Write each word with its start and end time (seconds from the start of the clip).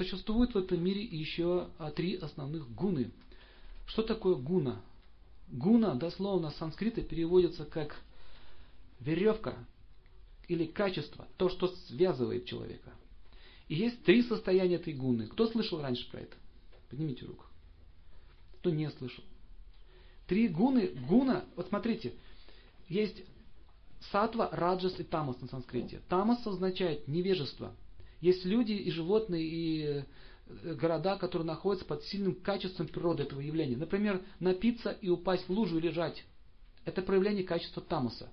Существует 0.00 0.54
в 0.54 0.56
этом 0.56 0.82
мире 0.82 1.02
еще 1.02 1.68
а, 1.76 1.90
три 1.90 2.16
основных 2.16 2.74
гуны. 2.74 3.10
Что 3.84 4.02
такое 4.02 4.34
гуна? 4.34 4.80
Гуна 5.48 5.94
дословно 5.94 6.50
с 6.52 6.56
санскрита 6.56 7.02
переводится 7.02 7.66
как 7.66 8.00
веревка 8.98 9.54
или 10.48 10.64
качество, 10.64 11.28
то, 11.36 11.50
что 11.50 11.68
связывает 11.88 12.46
человека. 12.46 12.94
И 13.68 13.74
есть 13.74 14.02
три 14.04 14.22
состояния 14.22 14.76
этой 14.76 14.94
гуны. 14.94 15.26
Кто 15.26 15.46
слышал 15.48 15.82
раньше 15.82 16.10
про 16.10 16.20
это? 16.20 16.34
Поднимите 16.88 17.26
руку. 17.26 17.44
Кто 18.60 18.70
не 18.70 18.88
слышал? 18.92 19.22
Три 20.26 20.48
гуны, 20.48 20.94
гуна, 21.10 21.44
вот 21.56 21.68
смотрите, 21.68 22.14
есть 22.88 23.22
сатва, 24.10 24.48
раджас 24.50 24.98
и 24.98 25.02
тамас 25.02 25.38
на 25.42 25.48
санскрите. 25.48 26.00
Тамас 26.08 26.46
означает 26.46 27.06
невежество. 27.06 27.74
Есть 28.20 28.44
люди 28.44 28.72
и 28.72 28.90
животные, 28.90 29.44
и 29.44 30.04
э, 30.46 30.74
города, 30.74 31.16
которые 31.16 31.46
находятся 31.46 31.86
под 31.86 32.04
сильным 32.04 32.34
качеством 32.34 32.88
природы 32.88 33.22
этого 33.22 33.40
явления. 33.40 33.76
Например, 33.76 34.22
напиться 34.38 34.90
и 34.90 35.08
упасть 35.08 35.48
в 35.48 35.50
лужу 35.50 35.78
и 35.78 35.82
лежать. 35.82 36.24
Это 36.84 37.02
проявление 37.02 37.44
качества 37.44 37.82
тамаса. 37.82 38.30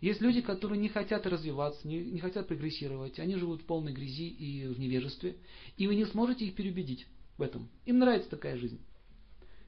Есть 0.00 0.20
люди, 0.20 0.40
которые 0.40 0.80
не 0.80 0.88
хотят 0.88 1.26
развиваться, 1.26 1.86
не, 1.86 1.98
не 1.98 2.18
хотят 2.18 2.48
прогрессировать, 2.48 3.20
они 3.20 3.36
живут 3.36 3.62
в 3.62 3.66
полной 3.66 3.92
грязи 3.92 4.28
и 4.28 4.66
в 4.66 4.78
невежестве, 4.80 5.36
и 5.76 5.86
вы 5.86 5.94
не 5.94 6.04
сможете 6.06 6.44
их 6.44 6.56
переубедить 6.56 7.06
в 7.38 7.42
этом. 7.42 7.68
Им 7.86 8.00
нравится 8.00 8.28
такая 8.28 8.56
жизнь. 8.56 8.80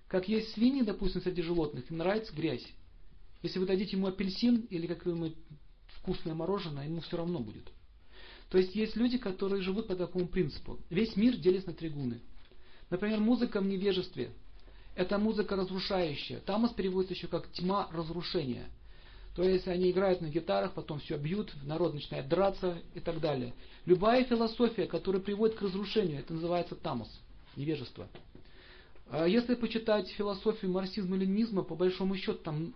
Как 0.09 0.29
есть 0.29 0.53
свиньи, 0.53 0.83
допустим, 0.83 1.23
среди 1.23 1.43
животных, 1.43 1.89
им 1.91 1.99
нравится 1.99 2.35
грязь. 2.35 2.67
Если 3.43 3.59
вы 3.59 3.67
дадите 3.67 3.97
ему 3.97 4.09
апельсин 4.09 4.63
или 4.71 4.87
какое-нибудь 4.87 5.37
вкусное 6.01 6.35
мороженое, 6.35 6.87
ему 6.87 7.01
все 7.01 7.17
равно 7.17 7.39
будет. 7.39 7.71
То 8.51 8.59
есть 8.59 8.75
есть 8.75 8.97
люди, 8.97 9.19
которые 9.19 9.63
живут 9.63 9.89
по 9.89 9.97
такому 9.97 10.29
принципу. 10.29 10.79
Весь 10.91 11.17
мир 11.17 11.37
делится 11.37 11.71
на 11.71 11.75
три 11.75 11.89
гуны. 11.89 12.21
Например, 12.91 13.19
музыка 13.21 13.61
в 13.61 13.67
невежестве. 13.67 14.31
Это 14.95 15.19
музыка 15.19 15.57
разрушающая. 15.57 16.41
Тамас 16.41 16.73
переводится 16.73 17.15
еще 17.15 17.27
как 17.27 17.51
тьма 17.51 17.89
разрушения. 17.93 18.69
То 19.35 19.43
есть 19.43 19.67
они 19.67 19.91
играют 19.91 20.21
на 20.21 20.27
гитарах, 20.27 20.75
потом 20.75 21.01
все 21.01 21.17
бьют, 21.17 21.53
народ 21.65 21.95
начинает 21.95 22.29
драться 22.29 22.79
и 22.95 23.01
так 23.01 23.21
далее. 23.21 23.53
Любая 23.85 24.25
философия, 24.25 24.87
которая 24.87 25.21
приводит 25.21 25.57
к 25.57 25.63
разрушению, 25.63 26.21
это 26.21 26.35
называется 26.35 26.77
тамос, 26.77 27.09
невежество. 27.57 28.09
А 29.11 29.27
если 29.27 29.57
почитать 29.57 30.09
философию 30.11 30.71
марксизма 30.71 31.17
и 31.17 31.21
ленинизма, 31.21 31.63
по 31.63 31.75
большому 31.75 32.17
счету 32.17 32.39
там 32.39 32.75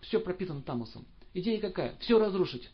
все 0.00 0.20
пропитано 0.20 0.62
тамосом. 0.62 1.06
Идея 1.34 1.60
какая? 1.60 1.96
Все 2.00 2.18
разрушить. 2.18 2.70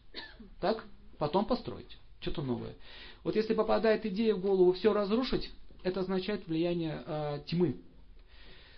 Так? 0.60 0.84
Потом 1.18 1.46
построить. 1.46 1.98
Что-то 2.20 2.42
новое. 2.42 2.74
Вот 3.22 3.36
если 3.36 3.54
попадает 3.54 4.06
идея 4.06 4.34
в 4.34 4.40
голову 4.40 4.72
все 4.72 4.92
разрушить, 4.92 5.50
это 5.82 6.00
означает 6.00 6.46
влияние 6.46 7.02
э, 7.06 7.40
тьмы. 7.46 7.76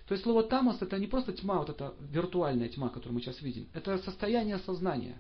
То 0.08 0.12
есть 0.12 0.24
слово 0.24 0.42
тамос 0.44 0.82
это 0.82 0.98
не 0.98 1.06
просто 1.06 1.32
тьма, 1.32 1.58
вот 1.58 1.70
эта 1.70 1.94
виртуальная 2.00 2.68
тьма, 2.68 2.88
которую 2.88 3.14
мы 3.14 3.20
сейчас 3.20 3.40
видим. 3.42 3.68
Это 3.74 3.98
состояние 3.98 4.58
сознания. 4.58 5.16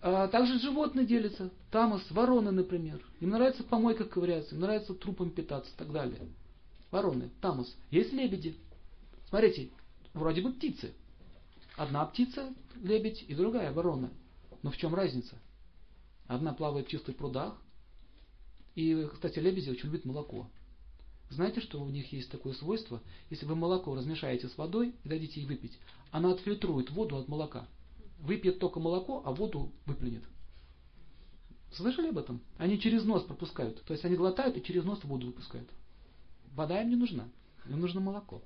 А 0.00 0.26
также 0.28 0.58
животные 0.58 1.06
делятся. 1.06 1.50
Тамос, 1.70 2.02
вороны, 2.10 2.50
например. 2.50 3.00
Им 3.20 3.30
нравится 3.30 3.62
помойка 3.62 4.04
ковыряться, 4.04 4.54
им 4.54 4.62
нравится 4.62 4.94
трупом 4.94 5.30
питаться 5.30 5.70
и 5.72 5.78
так 5.78 5.92
далее. 5.92 6.20
Вороны, 6.90 7.30
тамос. 7.40 7.74
Есть 7.90 8.12
лебеди. 8.12 8.56
Смотрите, 9.28 9.70
вроде 10.12 10.42
бы 10.42 10.52
птицы. 10.52 10.92
Одна 11.76 12.04
птица, 12.04 12.52
лебедь, 12.82 13.24
и 13.28 13.34
другая 13.34 13.72
ворона. 13.72 14.10
Но 14.62 14.70
в 14.70 14.76
чем 14.76 14.94
разница? 14.94 15.36
Одна 16.32 16.54
плавает 16.54 16.86
в 16.86 16.90
чистых 16.90 17.16
прудах. 17.16 17.60
И, 18.74 19.06
кстати, 19.12 19.38
лебеди 19.38 19.68
очень 19.68 19.90
любят 19.90 20.06
молоко. 20.06 20.48
Знаете, 21.28 21.60
что 21.60 21.78
у 21.82 21.88
них 21.90 22.10
есть 22.10 22.30
такое 22.30 22.54
свойство? 22.54 23.02
Если 23.28 23.44
вы 23.44 23.54
молоко 23.54 23.94
размешаете 23.94 24.48
с 24.48 24.56
водой 24.56 24.94
и 25.04 25.08
дадите 25.10 25.42
ей 25.42 25.46
выпить, 25.46 25.78
она 26.10 26.32
отфильтрует 26.32 26.90
воду 26.90 27.16
от 27.18 27.28
молока. 27.28 27.68
Выпьет 28.18 28.60
только 28.60 28.80
молоко, 28.80 29.22
а 29.26 29.32
воду 29.32 29.72
выплюнет. 29.84 30.22
Слышали 31.72 32.08
об 32.08 32.16
этом? 32.16 32.40
Они 32.56 32.80
через 32.80 33.04
нос 33.04 33.24
пропускают. 33.24 33.82
То 33.84 33.92
есть 33.92 34.04
они 34.06 34.16
глотают 34.16 34.56
и 34.56 34.62
через 34.62 34.84
нос 34.84 35.04
воду 35.04 35.26
выпускают. 35.26 35.68
Вода 36.54 36.80
им 36.80 36.88
не 36.88 36.96
нужна. 36.96 37.28
Им 37.68 37.80
нужно 37.80 38.00
молоко. 38.00 38.42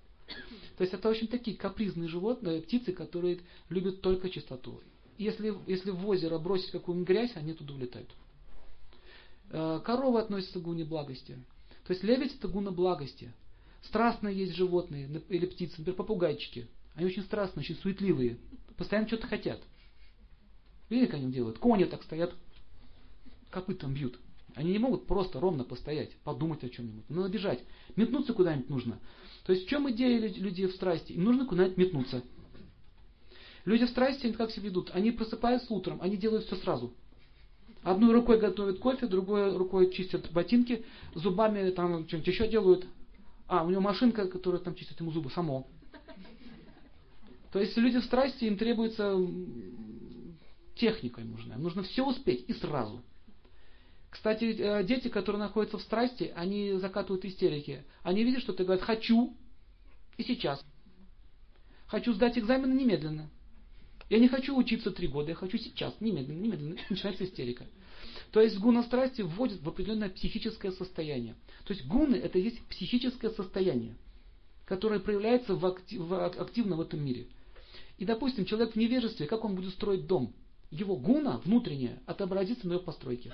То 0.77 0.83
есть 0.83 0.93
это 0.93 1.09
очень 1.09 1.29
такие 1.29 1.57
капризные 1.57 2.09
животные, 2.09 2.63
птицы, 2.63 2.93
которые 2.93 3.43
любят 3.69 4.01
только 4.01 4.29
чистоту. 4.29 4.81
Если, 5.19 5.55
если 5.67 5.91
в 5.91 6.07
озеро 6.07 6.39
бросить 6.39 6.71
какую-нибудь 6.71 7.09
грязь, 7.09 7.33
они 7.37 7.55
туда 7.55 7.75
улетают. 7.75 8.11
Э, 9.51 9.81
коровы 9.85 10.21
относятся 10.21 10.59
к 10.59 10.63
гуне 10.63 10.85
благости. 10.85 11.39
То 11.87 11.93
есть 11.93 12.03
лебедь 12.03 12.35
это 12.35 12.49
гуна 12.49 12.71
благости. 12.71 13.33
Страстные 13.83 14.37
есть 14.37 14.55
животные 14.55 15.23
или 15.29 15.47
птицы, 15.47 15.77
например, 15.79 15.97
попугайчики. 15.97 16.67
Они 16.95 17.07
очень 17.07 17.23
страстные, 17.23 17.63
очень 17.63 17.77
суетливые. 17.77 18.39
Постоянно 18.77 19.07
что-то 19.07 19.27
хотят. 19.27 19.61
Видите, 20.89 21.11
как 21.11 21.21
они 21.21 21.33
делают? 21.33 21.59
Кони 21.59 21.85
так 21.85 22.03
стоят, 22.03 22.35
копытом 23.51 23.95
бьют. 23.95 24.19
Они 24.55 24.73
не 24.73 24.79
могут 24.79 25.07
просто 25.07 25.39
ровно 25.39 25.65
постоять, 25.65 26.17
подумать 26.25 26.65
о 26.65 26.69
чем-нибудь. 26.69 27.09
Надо 27.11 27.29
бежать. 27.29 27.63
Метнуться 27.95 28.33
куда-нибудь 28.33 28.71
нужно. 28.71 28.99
То 29.45 29.53
есть 29.53 29.67
в 29.67 29.69
чем 29.69 29.91
идея 29.91 30.19
людей 30.19 30.67
в 30.67 30.73
страсти? 30.73 31.13
Им 31.13 31.25
нужно 31.25 31.47
куда-нибудь 31.47 31.77
метнуться. 31.77 32.23
Люди 33.67 33.85
в 33.85 33.91
страсти 33.91 34.33
как 34.33 34.53
себя 34.53 34.67
ведут? 34.67 34.93
Они 34.95 35.11
просыпаются 35.11 35.75
утром, 35.75 35.99
они 36.01 36.17
делают 36.17 36.47
все 36.47 36.57
сразу. 36.57 36.95
Одной 37.83 38.15
рукой 38.15 38.39
готовят 38.39 38.79
кофе, 38.79 39.07
другой 39.07 39.57
рукой 39.57 39.93
чистят 39.93 40.31
ботинки, 40.33 40.85
зубами 41.15 41.71
там 41.71 42.07
что-нибудь 42.07 42.29
еще 42.29 42.49
делают. 42.49 42.87
А, 43.49 43.65
у 43.65 43.71
него 43.71 43.81
машинка, 43.81 44.29
которая 44.29 44.61
там 44.61 44.75
чистит 44.77 45.01
ему 45.01 45.11
зубы, 45.11 45.31
само. 45.31 45.67
То 47.53 47.61
есть 47.61 47.77
люди 47.77 47.99
в 47.99 48.05
страсти, 48.05 48.45
им 48.45 48.57
требуется 48.57 49.17
техника 50.77 51.21
им 51.21 51.33
нужна. 51.33 51.57
Им 51.57 51.63
нужно 51.63 51.83
все 51.83 52.07
успеть 52.07 52.45
и 52.49 52.53
сразу. 52.53 53.03
Кстати, 54.11 54.45
э, 54.59 54.85
дети, 54.85 55.09
которые 55.09 55.41
находятся 55.41 55.79
в 55.79 55.83
страсти, 55.83 56.33
они 56.37 56.75
закатывают 56.75 57.25
истерики. 57.25 57.85
Они 58.03 58.23
видят, 58.23 58.43
что 58.43 58.53
ты 58.53 58.63
говорят 58.65 58.85
«хочу» 58.85 59.37
и 60.17 60.23
сейчас. 60.23 60.65
Хочу 61.87 62.13
сдать 62.13 62.39
экзамены 62.39 62.75
немедленно. 62.75 63.31
Я 64.09 64.19
не 64.19 64.29
хочу 64.29 64.57
учиться 64.57 64.91
три 64.91 65.09
года, 65.09 65.31
я 65.31 65.35
хочу 65.35 65.59
сейчас, 65.59 65.95
немедленно, 66.01 66.41
немедленно. 66.41 66.77
Начинается 66.91 67.25
истерика. 67.25 67.67
То 68.31 68.41
есть 68.41 68.59
гуна 68.59 68.83
страсти 68.85 69.23
вводит 69.23 69.63
в 69.63 69.69
определенное 69.69 70.11
психическое 70.11 70.73
состояние. 70.73 71.35
То 71.65 71.73
есть 71.73 71.87
гуны 71.87 72.17
это 72.17 72.39
есть 72.39 72.61
психическое 72.69 73.31
состояние, 73.31 73.97
которое 74.65 75.01
проявляется 75.01 75.55
в 75.55 75.67
актив, 75.67 76.01
в, 76.01 76.27
активно 76.27 76.77
в 76.77 76.81
этом 76.81 77.05
мире. 77.05 77.27
И, 77.99 78.05
допустим, 78.05 78.45
человек 78.45 78.73
в 78.73 78.77
невежестве, 78.77 79.27
как 79.27 79.45
он 79.45 79.55
будет 79.55 79.73
строить 79.73 80.07
дом? 80.07 80.33
Его 80.71 80.97
гуна 80.97 81.39
внутренняя 81.45 82.01
отобразится 82.07 82.67
на 82.69 82.75
его 82.75 82.83
постройке. 82.83 83.33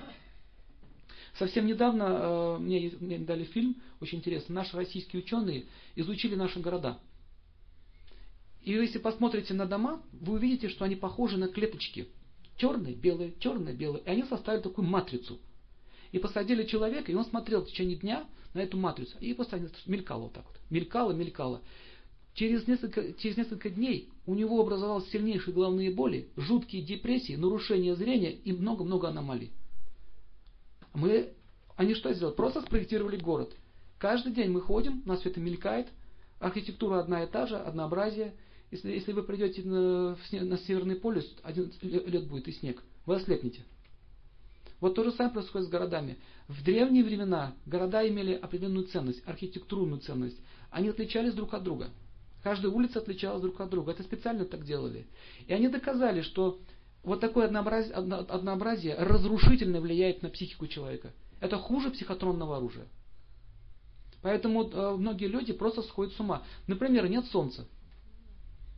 Совсем 1.39 1.67
недавно 1.67 2.05
э, 2.05 2.59
мне, 2.59 2.93
мне 3.01 3.19
дали 3.19 3.45
фильм, 3.45 3.77
очень 4.01 4.19
интересно. 4.19 4.55
Наши 4.55 4.77
российские 4.77 5.23
ученые 5.23 5.65
изучили 5.97 6.35
наши 6.35 6.61
города. 6.61 6.99
И 8.63 8.73
если 8.73 8.99
посмотрите 8.99 9.55
на 9.55 9.67
дома, 9.67 10.03
вы 10.13 10.35
увидите, 10.35 10.69
что 10.69 10.85
они 10.85 10.95
похожи 10.95 11.37
на 11.37 11.49
клеточки. 11.49 12.09
Черные, 12.57 12.95
белые, 12.95 13.35
черные, 13.41 13.75
белые. 13.75 14.05
И 14.05 14.09
они 14.09 14.23
составили 14.25 14.63
такую 14.63 14.87
матрицу. 14.87 15.39
И 16.13 16.19
посадили 16.19 16.65
человека, 16.65 17.11
и 17.11 17.15
он 17.15 17.25
смотрел 17.25 17.63
в 17.63 17.69
течение 17.69 17.97
дня 17.97 18.25
на 18.55 18.61
эту 18.61 18.77
матрицу. 18.77 19.17
И 19.19 19.35
посадили, 19.35 19.71
мелькало 19.87 20.25
вот 20.25 20.35
так 20.35 20.45
вот. 20.47 20.57
Мелькало, 20.71 21.13
мелькало. 21.13 21.63
Через 22.35 22.67
несколько, 22.67 23.13
через 23.15 23.37
несколько 23.37 23.69
дней 23.69 24.09
у 24.27 24.35
него 24.35 24.61
образовались 24.61 25.09
сильнейшие 25.11 25.53
головные 25.53 25.91
боли, 25.91 26.29
жуткие 26.37 26.83
депрессии, 26.83 27.35
нарушение 27.35 27.95
зрения 27.97 28.33
и 28.33 28.53
много-много 28.53 29.09
аномалий. 29.09 29.51
Мы, 30.95 31.33
они 31.77 31.95
что 31.95 32.13
сделали? 32.13 32.35
Просто 32.35 32.63
спроектировали 32.63 33.17
город. 33.17 33.55
Каждый 33.99 34.33
день 34.33 34.51
мы 34.51 34.61
ходим, 34.61 35.03
нас 35.05 35.21
все 35.21 35.31
это 35.31 35.41
мелькает, 35.41 35.89
архитектура 36.39 37.01
одна 37.01 37.25
и 37.25 37.27
та 37.27 37.47
же, 37.47 37.57
однообразие. 37.57 38.35
Если, 38.73 38.91
если 38.91 39.13
вы 39.13 39.23
придете 39.23 39.63
на, 39.63 40.17
на 40.33 40.59
Северный 40.59 40.97
полюс, 40.97 41.31
один 41.43 41.71
лет 41.83 42.27
будет 42.27 42.49
и 42.49 42.53
снег, 42.53 42.83
вы 43.05 43.17
ослепнете. 43.17 43.63
Вот 44.81 44.95
то 44.95 45.05
же 45.05 45.13
самое 45.13 45.35
происходит 45.35 45.69
с 45.69 45.71
городами. 45.71 46.17
В 46.49 46.65
древние 46.65 47.05
времена 47.05 47.55
города 47.67 48.07
имели 48.09 48.33
определенную 48.33 48.87
ценность, 48.87 49.23
архитектурную 49.27 50.01
ценность. 50.01 50.39
Они 50.71 50.89
отличались 50.89 51.35
друг 51.35 51.53
от 51.53 51.63
друга. 51.63 51.91
Каждая 52.43 52.73
улица 52.73 52.99
отличалась 52.99 53.43
друг 53.43 53.61
от 53.61 53.69
друга. 53.69 53.93
Это 53.93 54.03
специально 54.05 54.47
так 54.47 54.65
делали. 54.65 55.07
И 55.47 55.53
они 55.53 55.69
доказали, 55.69 56.23
что 56.23 56.59
вот 57.03 57.21
такое 57.21 57.47
однообразие, 57.47 57.93
однообразие 57.93 58.95
разрушительно 58.95 59.83
влияет 59.83 60.23
на 60.23 60.31
психику 60.31 60.67
человека. 60.67 61.13
Это 61.41 61.59
хуже 61.59 61.91
психотронного 61.91 62.57
оружия. 62.57 62.87
Поэтому 64.23 64.65
э, 64.65 64.97
многие 64.97 65.27
люди 65.27 65.53
просто 65.53 65.83
сходят 65.83 66.15
с 66.15 66.21
ума. 66.21 66.43
Например, 66.67 67.07
нет 67.09 67.27
солнца. 67.27 67.67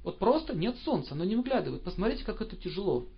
Вот 0.04 0.18
просто 0.18 0.54
нет 0.54 0.76
солнца, 0.84 1.14
но 1.14 1.24
не 1.24 1.34
выглядывает. 1.34 1.82
Посмотрите, 1.82 2.24
как 2.24 2.40
это 2.42 2.54
тяжело. 2.56 3.08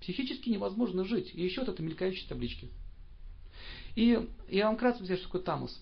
Психически 0.00 0.48
невозможно 0.48 1.04
жить. 1.04 1.30
И 1.34 1.44
еще 1.44 1.60
вот 1.60 1.68
это 1.68 1.82
мелькающие 1.82 2.26
таблички. 2.26 2.70
И 3.94 4.26
я 4.48 4.66
вам 4.66 4.76
кратко 4.76 4.98
объясню, 4.98 5.18
что 5.18 5.26
такое 5.26 5.42
тамус 5.42 5.78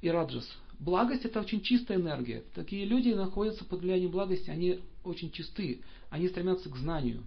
и 0.00 0.08
раджас. 0.08 0.46
Благость 0.78 1.24
это 1.24 1.40
очень 1.40 1.62
чистая 1.62 1.98
энергия. 1.98 2.44
Такие 2.54 2.84
люди 2.84 3.08
находятся 3.08 3.64
под 3.64 3.80
влиянием 3.80 4.10
благости, 4.10 4.50
они 4.50 4.80
очень 5.02 5.32
чисты, 5.32 5.82
они 6.10 6.28
стремятся 6.28 6.68
к 6.68 6.76
знанию. 6.76 7.24